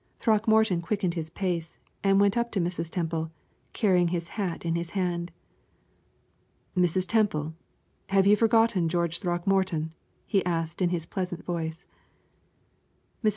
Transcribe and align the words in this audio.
Throckmorton 0.19 0.81
quickened 0.81 1.13
his 1.13 1.29
pace, 1.29 1.77
and 2.03 2.19
went 2.19 2.35
up 2.35 2.51
to 2.53 2.59
Mrs. 2.59 2.89
Temple, 2.89 3.29
carrying 3.71 4.07
his 4.07 4.29
hat 4.29 4.65
in 4.65 4.73
his 4.73 4.89
hand. 4.97 5.31
"Mrs. 6.75 7.05
Temple, 7.07 7.53
have 8.09 8.25
you 8.25 8.35
forgotten 8.35 8.89
George 8.89 9.19
Throckmorton?" 9.19 9.93
he 10.25 10.43
asked 10.43 10.81
in 10.81 10.89
his 10.89 11.05
pleasant 11.05 11.45
voice. 11.45 11.85
Mrs. 13.23 13.29